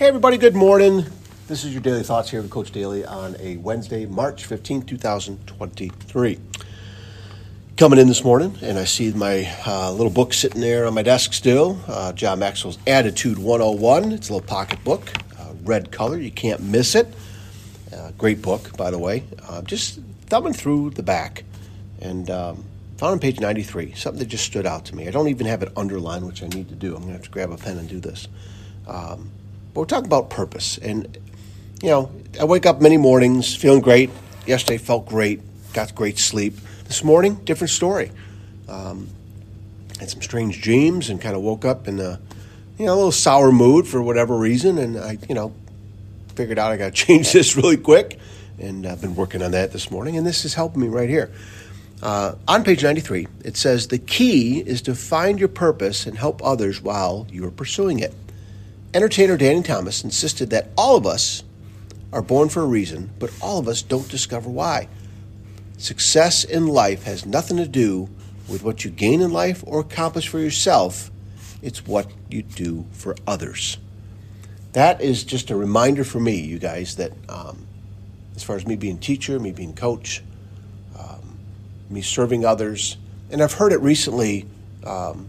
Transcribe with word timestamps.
Hey, 0.00 0.06
everybody, 0.06 0.38
good 0.38 0.56
morning. 0.56 1.04
This 1.46 1.62
is 1.62 1.74
your 1.74 1.82
daily 1.82 2.02
thoughts 2.02 2.30
here 2.30 2.40
with 2.40 2.50
Coach 2.50 2.70
Daly 2.70 3.04
on 3.04 3.36
a 3.38 3.58
Wednesday, 3.58 4.06
March 4.06 4.46
15, 4.46 4.80
2023. 4.84 6.38
Coming 7.76 7.98
in 7.98 8.08
this 8.08 8.24
morning, 8.24 8.56
and 8.62 8.78
I 8.78 8.84
see 8.84 9.12
my 9.12 9.46
uh, 9.66 9.92
little 9.92 10.10
book 10.10 10.32
sitting 10.32 10.62
there 10.62 10.86
on 10.86 10.94
my 10.94 11.02
desk 11.02 11.34
still 11.34 11.78
uh, 11.86 12.14
John 12.14 12.38
Maxwell's 12.38 12.78
Attitude 12.86 13.36
101. 13.36 14.12
It's 14.12 14.30
a 14.30 14.32
little 14.32 14.48
pocket 14.48 14.82
book, 14.84 15.12
uh, 15.38 15.52
red 15.64 15.92
color. 15.92 16.16
You 16.16 16.30
can't 16.30 16.62
miss 16.62 16.94
it. 16.94 17.06
Uh, 17.94 18.12
great 18.16 18.40
book, 18.40 18.74
by 18.78 18.90
the 18.90 18.98
way. 18.98 19.24
Uh, 19.50 19.60
just 19.60 20.00
thumbing 20.28 20.54
through 20.54 20.92
the 20.92 21.02
back 21.02 21.44
and 22.00 22.30
um, 22.30 22.64
found 22.96 23.12
on 23.12 23.18
page 23.18 23.38
93 23.38 23.92
something 23.92 24.18
that 24.18 24.28
just 24.28 24.46
stood 24.46 24.64
out 24.64 24.86
to 24.86 24.96
me. 24.96 25.08
I 25.08 25.10
don't 25.10 25.28
even 25.28 25.46
have 25.46 25.62
it 25.62 25.70
underlined, 25.76 26.26
which 26.26 26.42
I 26.42 26.46
need 26.46 26.70
to 26.70 26.74
do. 26.74 26.96
I'm 26.96 27.02
going 27.02 27.08
to 27.08 27.18
have 27.18 27.24
to 27.24 27.30
grab 27.30 27.50
a 27.50 27.58
pen 27.58 27.76
and 27.76 27.86
do 27.86 28.00
this. 28.00 28.28
Um, 28.86 29.32
but 29.80 29.94
we're 29.94 29.96
talking 29.96 30.12
about 30.12 30.28
purpose. 30.28 30.76
And, 30.76 31.16
you 31.80 31.88
know, 31.88 32.12
I 32.38 32.44
wake 32.44 32.66
up 32.66 32.82
many 32.82 32.98
mornings 32.98 33.56
feeling 33.56 33.80
great. 33.80 34.10
Yesterday 34.46 34.76
felt 34.76 35.06
great, 35.06 35.40
got 35.72 35.94
great 35.94 36.18
sleep. 36.18 36.54
This 36.84 37.02
morning, 37.02 37.36
different 37.46 37.70
story. 37.70 38.10
Um, 38.68 39.08
had 39.98 40.10
some 40.10 40.20
strange 40.20 40.60
dreams 40.60 41.08
and 41.08 41.18
kind 41.18 41.34
of 41.34 41.40
woke 41.40 41.64
up 41.64 41.88
in 41.88 41.98
a, 41.98 42.20
you 42.76 42.84
know, 42.84 42.92
a 42.92 42.96
little 42.96 43.10
sour 43.10 43.50
mood 43.50 43.88
for 43.88 44.02
whatever 44.02 44.36
reason. 44.36 44.76
And 44.76 44.98
I, 44.98 45.16
you 45.30 45.34
know, 45.34 45.54
figured 46.34 46.58
out 46.58 46.72
I 46.72 46.76
got 46.76 46.84
to 46.84 46.90
change 47.06 47.32
this 47.32 47.56
really 47.56 47.78
quick. 47.78 48.18
And 48.58 48.86
I've 48.86 49.00
been 49.00 49.16
working 49.16 49.40
on 49.40 49.52
that 49.52 49.72
this 49.72 49.90
morning. 49.90 50.18
And 50.18 50.26
this 50.26 50.44
is 50.44 50.52
helping 50.52 50.82
me 50.82 50.88
right 50.88 51.08
here. 51.08 51.32
Uh, 52.02 52.34
on 52.46 52.64
page 52.64 52.82
93, 52.82 53.28
it 53.44 53.56
says 53.56 53.88
the 53.88 53.98
key 53.98 54.58
is 54.60 54.82
to 54.82 54.94
find 54.94 55.38
your 55.38 55.48
purpose 55.48 56.06
and 56.06 56.18
help 56.18 56.44
others 56.44 56.82
while 56.82 57.26
you 57.30 57.46
are 57.46 57.50
pursuing 57.50 58.00
it. 58.00 58.12
Entertainer 58.92 59.36
Danny 59.36 59.62
Thomas 59.62 60.02
insisted 60.02 60.50
that 60.50 60.70
all 60.76 60.96
of 60.96 61.06
us 61.06 61.44
are 62.12 62.22
born 62.22 62.48
for 62.48 62.62
a 62.62 62.66
reason, 62.66 63.10
but 63.20 63.30
all 63.40 63.60
of 63.60 63.68
us 63.68 63.82
don't 63.82 64.08
discover 64.08 64.50
why. 64.50 64.88
Success 65.78 66.42
in 66.42 66.66
life 66.66 67.04
has 67.04 67.24
nothing 67.24 67.56
to 67.58 67.68
do 67.68 68.08
with 68.48 68.64
what 68.64 68.84
you 68.84 68.90
gain 68.90 69.20
in 69.20 69.32
life 69.32 69.62
or 69.64 69.78
accomplish 69.78 70.26
for 70.26 70.40
yourself, 70.40 71.12
it's 71.62 71.86
what 71.86 72.10
you 72.28 72.42
do 72.42 72.84
for 72.90 73.14
others. 73.28 73.78
That 74.72 75.00
is 75.00 75.22
just 75.22 75.50
a 75.50 75.56
reminder 75.56 76.02
for 76.02 76.18
me, 76.18 76.40
you 76.40 76.58
guys, 76.58 76.96
that 76.96 77.12
um, 77.28 77.68
as 78.34 78.42
far 78.42 78.56
as 78.56 78.66
me 78.66 78.74
being 78.74 78.98
teacher, 78.98 79.38
me 79.38 79.52
being 79.52 79.72
coach, 79.72 80.20
um, 80.98 81.38
me 81.88 82.02
serving 82.02 82.44
others, 82.44 82.96
and 83.30 83.40
I've 83.40 83.52
heard 83.52 83.72
it 83.72 83.80
recently 83.80 84.46
um, 84.82 85.28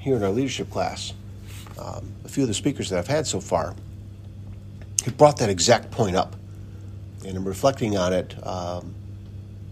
here 0.00 0.16
in 0.16 0.24
our 0.24 0.30
leadership 0.30 0.68
class 0.68 1.12
um, 1.78 2.12
a 2.24 2.28
few 2.28 2.42
of 2.42 2.48
the 2.48 2.54
speakers 2.54 2.90
that 2.90 2.98
I've 2.98 3.06
had 3.06 3.26
so 3.26 3.40
far 3.40 3.74
have 5.04 5.16
brought 5.16 5.38
that 5.38 5.48
exact 5.50 5.90
point 5.90 6.16
up. 6.16 6.36
And 7.26 7.36
I'm 7.36 7.44
reflecting 7.44 7.96
on 7.96 8.12
it 8.12 8.34
um, 8.46 8.94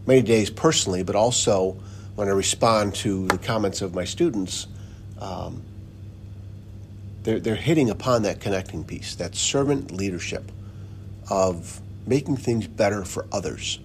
many 0.06 0.22
days 0.22 0.50
personally, 0.50 1.02
but 1.02 1.16
also 1.16 1.76
when 2.14 2.28
I 2.28 2.32
respond 2.32 2.94
to 2.96 3.26
the 3.28 3.38
comments 3.38 3.80
of 3.80 3.94
my 3.94 4.04
students, 4.04 4.66
um, 5.20 5.62
they're, 7.22 7.40
they're 7.40 7.54
hitting 7.54 7.90
upon 7.90 8.22
that 8.22 8.40
connecting 8.40 8.84
piece, 8.84 9.14
that 9.16 9.34
servant 9.34 9.90
leadership 9.90 10.50
of 11.30 11.80
making 12.06 12.36
things 12.36 12.66
better 12.66 13.04
for 13.04 13.26
others. 13.32 13.78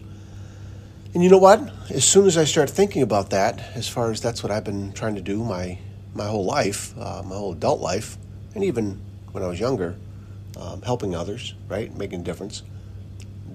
And 1.14 1.24
you 1.24 1.30
know 1.30 1.38
what? 1.38 1.72
As 1.92 2.06
soon 2.06 2.26
as 2.26 2.38
I 2.38 2.46
start 2.46 2.70
thinking 2.70 3.02
about 3.02 3.30
that, 3.30 3.60
as 3.76 3.88
far 3.88 4.10
as 4.12 4.22
that's 4.22 4.42
what 4.42 4.52
I've 4.52 4.64
been 4.64 4.94
trying 4.94 5.16
to 5.16 5.22
do 5.22 5.44
my 5.44 5.78
my 6.14 6.26
whole 6.26 6.46
life, 6.46 6.94
uh, 6.98 7.24
my 7.24 7.36
whole 7.36 7.54
adult 7.54 7.82
life, 7.82 8.18
and 8.56 8.64
even 8.64 9.00
when 9.32 9.44
I 9.44 9.48
was 9.48 9.60
younger, 9.60 9.96
um, 10.58 10.82
helping 10.82 11.16
others, 11.16 11.54
right, 11.68 11.96
making 11.96 12.22
a 12.22 12.24
difference. 12.24 12.64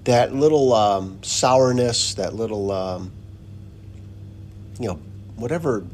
That 0.03 0.33
little 0.33 0.73
um, 0.73 1.23
sourness, 1.23 2.15
that 2.15 2.33
little, 2.33 2.71
um, 2.71 3.11
you 4.79 4.87
know, 4.87 4.99
whatever, 5.35 5.85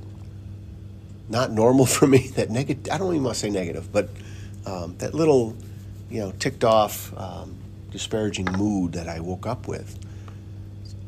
not 1.29 1.51
normal 1.51 1.85
for 1.97 2.07
me. 2.07 2.29
That 2.35 2.50
negative. 2.50 2.91
I 2.91 2.97
don't 2.97 3.11
even 3.11 3.23
want 3.23 3.35
to 3.35 3.40
say 3.40 3.50
negative, 3.50 3.91
but 3.91 4.09
um, 4.66 4.97
that 4.97 5.13
little, 5.13 5.56
you 6.09 6.22
know, 6.22 6.31
ticked 6.31 6.63
off, 6.63 7.16
um, 7.17 7.56
disparaging 7.91 8.45
mood 8.57 8.94
that 8.94 9.07
I 9.07 9.19
woke 9.19 9.45
up 9.45 9.67
with 9.67 10.00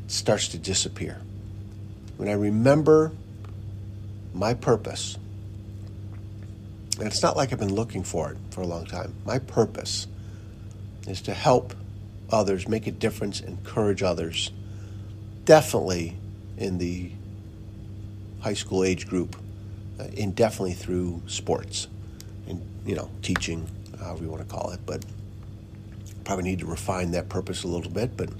starts 0.06 0.48
to 0.48 0.58
disappear. 0.58 1.20
When 2.16 2.28
I 2.28 2.32
remember 2.32 3.12
my 4.32 4.54
purpose 4.54 5.18
and 6.98 7.06
it's 7.06 7.22
not 7.22 7.36
like 7.36 7.52
I've 7.52 7.58
been 7.58 7.74
looking 7.74 8.02
for 8.02 8.32
it 8.32 8.38
for 8.50 8.60
a 8.60 8.66
long 8.66 8.84
time. 8.84 9.14
My 9.24 9.38
purpose 9.38 10.06
is 11.06 11.22
to 11.22 11.34
help 11.34 11.74
others, 12.30 12.68
make 12.68 12.86
a 12.86 12.90
difference, 12.90 13.40
encourage 13.40 14.02
others. 14.02 14.50
Definitely 15.44 16.16
in 16.56 16.78
the 16.78 17.10
high 18.40 18.54
school 18.54 18.84
age 18.84 19.06
group, 19.06 19.36
uh, 19.98 20.04
and 20.18 20.34
definitely 20.34 20.74
through 20.74 21.22
sports 21.26 21.88
and, 22.48 22.60
you 22.84 22.94
know, 22.94 23.10
teaching, 23.22 23.68
however 23.98 24.24
you 24.24 24.30
want 24.30 24.46
to 24.46 24.54
call 24.54 24.70
it. 24.70 24.80
But 24.84 25.04
probably 26.24 26.44
need 26.44 26.58
to 26.58 26.66
refine 26.66 27.12
that 27.12 27.28
purpose 27.28 27.62
a 27.62 27.68
little 27.68 27.90
bit. 27.90 28.16
But 28.16 28.30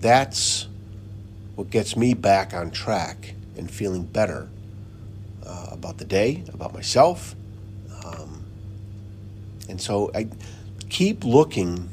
that's 0.00 0.66
what 1.54 1.70
gets 1.70 1.96
me 1.96 2.14
back 2.14 2.54
on 2.54 2.70
track 2.70 3.34
and 3.56 3.70
feeling 3.70 4.04
better 4.04 4.48
uh, 5.46 5.68
about 5.70 5.98
the 5.98 6.04
day, 6.04 6.42
about 6.52 6.72
myself, 6.72 7.36
and 9.72 9.80
so 9.80 10.10
I 10.14 10.28
keep 10.90 11.24
looking. 11.24 11.88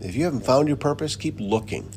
If 0.00 0.16
you 0.16 0.24
haven't 0.24 0.46
found 0.46 0.66
your 0.66 0.78
purpose, 0.78 1.14
keep 1.14 1.38
looking. 1.38 1.92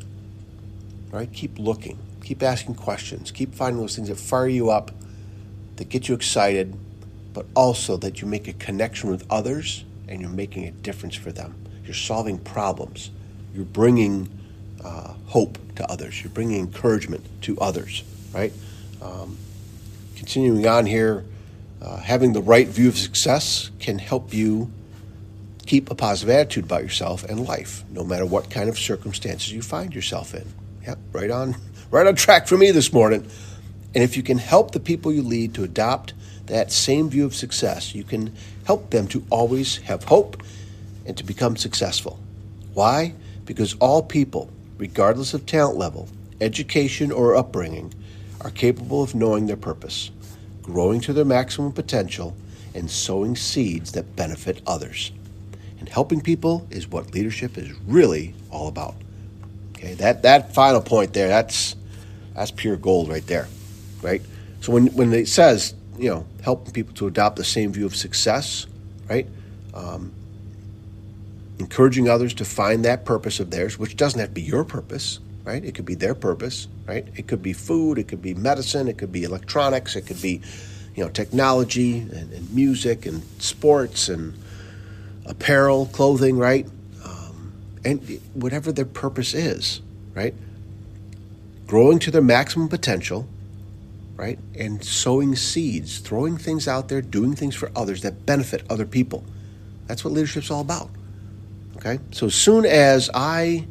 Right? 1.09 1.31
Keep 1.31 1.58
looking. 1.58 1.98
Keep 2.22 2.44
asking 2.44 2.76
questions. 2.76 3.31
Keep 3.31 3.56
finding 3.56 3.80
those 3.80 3.96
things 3.96 4.09
that 4.09 4.18
fire 4.18 4.50
you 4.50 4.70
up, 4.70 4.92
that 5.78 5.88
get 5.88 6.09
you 6.09 6.16
excited, 6.16 6.78
but 7.34 7.46
also 7.56 7.96
that 7.96 8.20
you 8.22 8.28
make 8.28 8.50
a 8.50 8.53
connection 8.53 9.09
with 9.09 9.26
others 9.31 9.86
and 10.09 10.20
you're 10.20 10.30
making 10.30 10.66
a 10.66 10.72
difference 10.72 11.16
for 11.16 11.32
them. 11.32 11.56
You're 11.86 11.94
solving 11.94 12.38
problems. 12.38 13.09
You're 13.53 13.64
bringing 13.64 14.28
uh, 14.84 15.14
hope 15.28 15.58
to 15.78 15.90
others. 15.90 16.22
You're 16.22 16.34
bringing 16.34 16.59
encouragement 16.59 17.24
to 17.44 17.58
others, 17.62 18.03
right? 18.34 18.52
Um, 19.02 19.38
continuing 20.18 20.68
on 20.68 20.86
here, 20.86 21.24
uh, 21.82 21.97
having 21.97 22.34
the 22.34 22.42
right 22.42 22.68
view 22.68 22.90
of 22.90 22.97
success 22.97 23.72
can 23.80 23.97
help 23.97 24.34
you 24.34 24.72
Keep 25.66 25.90
a 25.90 25.96
positive 25.96 26.36
attitude 26.36 26.66
about 26.66 26.84
yourself 26.84 27.24
and 27.24 27.46
life, 27.46 27.84
no 27.90 28.03
matter 28.03 28.26
what 28.26 28.50
kind 28.50 28.70
of 28.70 28.78
circumstances 28.78 29.52
you 29.52 29.62
find 29.62 29.96
yourself 29.96 30.34
in. 30.34 30.48
Yep, 30.86 31.00
right 31.12 31.31
on, 31.31 31.56
right 31.92 32.06
on 32.06 32.16
track 32.16 32.48
for 32.48 32.58
me 32.58 32.72
this 32.72 32.94
morning. 32.94 33.28
And 33.94 34.03
if 34.03 34.18
you 34.18 34.24
can 34.24 34.38
help 34.38 34.72
the 34.72 34.80
people 34.80 35.12
you 35.12 35.24
lead 35.24 35.53
to 35.56 35.64
adopt 35.64 36.14
that 36.48 36.72
same 36.72 37.09
view 37.09 37.26
of 37.26 37.34
success, 37.34 37.96
you 37.96 38.03
can 38.03 38.36
help 38.66 38.92
them 38.92 39.08
to 39.08 39.26
always 39.30 39.78
have 39.78 40.03
hope 40.03 40.44
and 41.06 41.18
to 41.18 41.24
become 41.24 41.56
successful. 41.56 42.20
Why? 42.74 43.14
Because 43.46 43.76
all 43.76 44.03
people, 44.03 44.52
regardless 44.78 45.34
of 45.34 45.46
talent 45.46 45.78
level, 45.78 46.09
education, 46.42 47.12
or 47.12 47.36
upbringing, 47.36 47.94
are 48.42 48.52
capable 48.52 49.02
of 49.02 49.16
knowing 49.16 49.47
their 49.47 49.56
purpose, 49.56 50.12
growing 50.62 51.00
to 51.02 51.14
their 51.14 51.26
maximum 51.26 51.72
potential, 51.72 52.36
and 52.74 52.92
sowing 52.92 53.36
seeds 53.36 53.94
that 53.94 54.16
benefit 54.16 54.62
others. 54.68 55.12
And 55.85 55.94
helping 55.94 56.19
people 56.19 56.66
is 56.72 56.88
what 56.88 57.13
leadership 57.13 57.59
is 57.59 57.72
really 57.85 58.34
all 58.50 58.68
about. 58.68 58.96
Okay, 59.78 59.94
that, 59.94 60.23
that 60.23 60.56
final 60.56 60.81
point 60.81 61.13
there, 61.13 61.28
that's 61.28 61.75
that's 62.34 62.50
pure 62.50 62.75
gold 62.75 63.07
right 63.07 63.25
there. 63.28 63.47
Right? 64.01 64.23
So 64.62 64.72
when 64.72 64.88
when 64.96 65.13
it 65.13 65.28
says, 65.28 65.75
you 66.00 66.09
know, 66.09 66.25
helping 66.41 66.73
people 66.73 66.96
to 66.96 67.06
adopt 67.06 67.35
the 67.35 67.44
same 67.44 67.72
view 67.72 67.85
of 67.85 67.96
success, 67.96 68.66
right? 69.07 69.28
Um, 69.76 70.11
encouraging 71.59 72.09
others 72.09 72.34
to 72.34 72.46
find 72.46 72.84
that 72.85 73.05
purpose 73.05 73.40
of 73.40 73.52
theirs, 73.52 73.78
which 73.78 73.96
doesn't 73.96 74.20
have 74.20 74.29
to 74.29 74.34
be 74.34 74.41
your 74.41 74.64
purpose, 74.64 75.20
right? 75.43 75.64
It 75.64 75.76
could 75.76 75.85
be 75.85 75.93
their 75.93 76.16
purpose, 76.16 76.67
right? 76.88 77.08
It 77.16 77.28
could 77.28 77.43
be 77.43 77.53
food, 77.53 77.99
it 77.99 78.08
could 78.08 78.23
be 78.23 78.34
medicine, 78.34 78.88
it 78.88 78.97
could 78.97 79.11
be 79.11 79.23
electronics, 79.23 79.96
it 79.96 80.08
could 80.08 80.20
be, 80.20 80.41
you 80.96 81.03
know, 81.03 81.11
technology 81.11 81.99
and, 81.99 82.34
and 82.34 82.52
music 82.55 83.05
and 83.05 83.22
sports 83.38 84.09
and 84.09 84.34
apparel, 85.26 85.88
clothing, 85.88 86.38
right? 86.38 86.68
Um, 87.04 87.54
and 87.84 88.20
whatever 88.34 88.72
their 88.72 88.86
purpose 88.86 89.34
is, 89.34 89.82
right? 90.14 90.34
Growing 91.68 92.00
to 92.00 92.12
their 92.12 92.22
maximum 92.22 92.70
potential, 92.70 93.28
right? 94.16 94.40
And 94.58 94.84
sowing 94.84 95.36
seeds, 95.36 96.00
throwing 96.00 96.38
things 96.38 96.68
out 96.68 96.88
there, 96.90 97.02
doing 97.02 97.36
things 97.36 97.56
for 97.56 97.72
others 97.76 98.02
that 98.04 98.26
benefit 98.26 98.64
other 98.70 98.86
people. 98.86 99.24
That's 99.88 100.04
what 100.04 100.14
leadership's 100.14 100.50
all 100.52 100.62
about. 100.62 100.90
Okay? 101.78 102.00
So 102.12 102.28
as 102.28 102.36
soon 102.36 102.66
as 102.66 103.10
I 103.14 103.68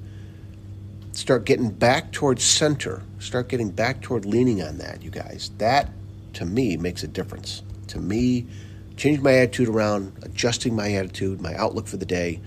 start 1.12 1.44
getting 1.44 1.70
back 1.70 2.12
towards 2.12 2.44
center, 2.44 3.02
start 3.18 3.48
getting 3.48 3.70
back 3.70 4.02
toward 4.02 4.24
leaning 4.24 4.62
on 4.62 4.78
that, 4.78 5.02
you 5.02 5.10
guys, 5.10 5.50
that 5.58 5.90
to 6.34 6.44
me 6.44 6.76
makes 6.76 7.02
a 7.02 7.08
difference. 7.08 7.62
To 7.88 7.98
me, 7.98 8.46
change 8.96 9.20
my 9.20 9.34
attitude 9.34 9.68
around, 9.68 10.12
adjusting 10.22 10.74
my 10.74 10.92
attitude, 10.94 11.40
my 11.40 11.54
outlook 11.54 11.86
for 11.86 11.96
the 11.96 12.06
day. 12.06 12.40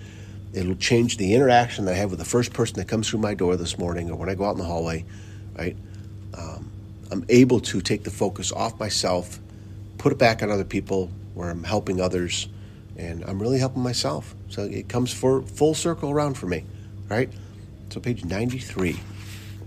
It'll 0.53 0.75
change 0.75 1.17
the 1.17 1.33
interaction 1.33 1.85
that 1.85 1.93
I 1.93 1.97
have 1.97 2.09
with 2.09 2.19
the 2.19 2.25
first 2.25 2.53
person 2.53 2.77
that 2.77 2.87
comes 2.87 3.09
through 3.09 3.19
my 3.19 3.33
door 3.33 3.55
this 3.57 3.77
morning 3.77 4.09
or 4.09 4.15
when 4.15 4.29
I 4.29 4.35
go 4.35 4.45
out 4.45 4.51
in 4.51 4.57
the 4.57 4.63
hallway, 4.63 5.05
right? 5.57 5.75
Um, 6.33 6.71
I'm 7.11 7.25
able 7.29 7.59
to 7.61 7.81
take 7.81 8.03
the 8.03 8.11
focus 8.11 8.51
off 8.51 8.79
myself, 8.79 9.39
put 9.97 10.11
it 10.11 10.17
back 10.17 10.41
on 10.41 10.51
other 10.51 10.63
people 10.63 11.11
where 11.33 11.49
I'm 11.49 11.63
helping 11.63 12.01
others, 12.01 12.47
and 12.97 13.23
I'm 13.25 13.39
really 13.39 13.59
helping 13.59 13.83
myself. 13.83 14.35
So 14.49 14.63
it 14.63 14.89
comes 14.89 15.13
for 15.13 15.41
full 15.43 15.73
circle 15.73 16.11
around 16.11 16.35
for 16.35 16.47
me, 16.47 16.65
right? 17.09 17.29
So 17.89 17.99
page 17.99 18.25
93, 18.25 18.99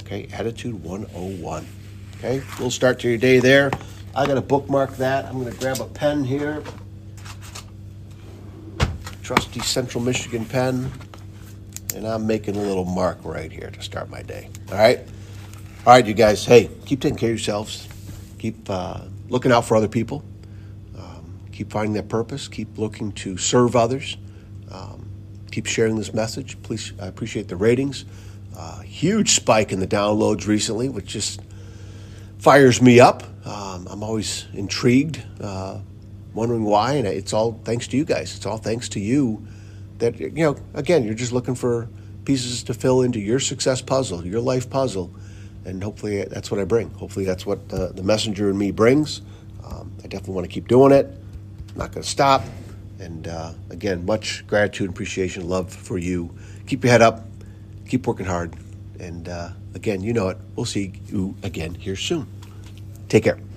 okay, 0.03 0.29
attitude 0.33 0.83
101. 0.83 1.67
Okay, 2.19 2.43
we'll 2.59 2.71
start 2.71 3.01
to 3.01 3.09
your 3.09 3.19
day 3.19 3.39
there. 3.39 3.71
I 4.15 4.27
got 4.27 4.35
to 4.35 4.41
bookmark 4.41 4.97
that. 4.97 5.27
I'm 5.27 5.45
to 5.45 5.57
grab 5.59 5.81
a 5.81 5.87
pen 5.87 6.25
here. 6.25 6.63
Trusty 9.23 9.61
Central 9.61 10.03
Michigan 10.03 10.45
pen. 10.45 10.91
And 11.95 12.07
I'm 12.07 12.27
making 12.27 12.57
a 12.57 12.61
little 12.61 12.85
mark 12.85 13.19
right 13.25 13.51
here 13.51 13.71
to 13.71 13.83
start 13.83 14.11
my 14.11 14.23
day. 14.23 14.49
All 14.71 14.79
right? 14.79 15.01
All 15.87 15.93
right, 15.93 16.05
you 16.05 16.15
guys. 16.15 16.45
Hey, 16.45 16.71
keep 16.87 17.01
taking 17.01 17.19
care 17.19 17.29
of 17.31 17.37
yourselves. 17.37 17.89
Keep 18.39 18.69
uh, 18.69 19.03
looking 19.29 19.53
out 19.53 19.65
for 19.65 19.77
other 19.77 19.89
people. 19.89 20.25
Um, 20.99 21.39
keep 21.53 21.71
finding 21.71 21.93
that 21.95 22.09
purpose. 22.09 22.49
Keep 22.49 22.79
looking 22.79 23.13
to 23.13 23.37
serve 23.37 23.77
others. 23.77 24.17
Um, 24.71 25.09
keep 25.53 25.67
sharing 25.67 25.97
this 25.97 26.13
message. 26.13 26.61
Please, 26.63 26.93
I 27.01 27.07
appreciate 27.07 27.49
the 27.49 27.57
ratings. 27.57 28.05
Uh, 28.57 28.81
huge 28.81 29.31
spike 29.31 29.73
in 29.73 29.79
the 29.79 29.87
downloads 29.87 30.47
recently, 30.47 30.89
which 30.89 31.07
just 31.07 31.41
fires 32.39 32.83
me 32.83 32.99
up. 32.99 33.23
Um, 33.45 33.87
I'm 33.91 34.03
always 34.03 34.47
intrigued, 34.53 35.23
uh, 35.41 35.81
wondering 36.35 36.65
why, 36.65 36.95
and 36.95 37.07
it's 37.07 37.33
all 37.33 37.61
thanks 37.65 37.87
to 37.89 37.97
you 37.97 38.05
guys. 38.05 38.37
It's 38.37 38.47
all 38.47 38.59
thanks 38.59 38.89
to 38.91 39.01
you 39.01 39.47
that 39.99 40.19
you 40.21 40.31
know. 40.31 40.57
Again, 40.75 41.05
you're 41.05 41.15
just 41.15 41.33
looking 41.33 41.55
for 41.55 41.89
pieces 42.25 42.63
to 42.65 42.75
fill 42.75 43.03
into 43.03 43.19
your 43.19 43.41
success 43.41 43.81
puzzle, 43.81 44.27
your 44.27 44.41
life 44.41 44.69
puzzle, 44.69 45.11
and 45.65 45.83
hopefully 45.83 46.25
that's 46.25 46.51
what 46.51 46.61
I 46.61 46.65
bring. 46.65 46.91
Hopefully 46.91 47.25
that's 47.25 47.47
what 47.47 47.69
the, 47.69 47.89
the 47.89 48.03
messenger 48.03 48.51
in 48.51 48.59
me 48.59 48.71
brings. 48.71 49.23
Um, 49.65 49.93
I 49.99 50.03
definitely 50.03 50.35
want 50.35 50.47
to 50.47 50.53
keep 50.53 50.69
doing 50.69 50.93
it. 50.93 51.07
I'm 51.07 51.79
not 51.79 51.93
going 51.93 52.03
to 52.03 52.09
stop. 52.09 52.43
And 52.99 53.29
uh, 53.29 53.53
again, 53.71 54.05
much 54.05 54.47
gratitude, 54.47 54.91
appreciation, 54.91 55.49
love 55.49 55.73
for 55.73 55.97
you. 55.97 56.35
Keep 56.67 56.85
your 56.85 56.91
head 56.91 57.03
up. 57.03 57.27
Keep 57.89 58.07
working 58.07 58.27
hard. 58.27 58.55
And 58.99 59.29
uh, 59.29 59.51
again, 59.75 60.03
you 60.03 60.13
know 60.13 60.29
it. 60.29 60.37
We'll 60.55 60.67
see 60.67 60.93
you 61.07 61.35
again 61.43 61.75
here 61.75 61.97
soon. 61.97 62.27
Take 63.11 63.25
care. 63.25 63.50